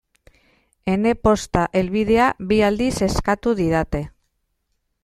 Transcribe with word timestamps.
Ene 0.93 1.11
posta 1.27 1.67
helbidea 1.81 2.31
bi 2.53 2.59
aldiz 2.71 2.91
eskatu 3.11 3.55
didate. 3.63 4.05